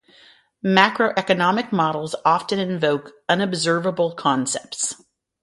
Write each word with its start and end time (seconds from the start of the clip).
Macroeconomic 0.65 1.71
models 1.71 2.15
often 2.25 2.57
invoke 2.57 3.11
unobservable 3.29 4.15
concepts. 4.15 4.95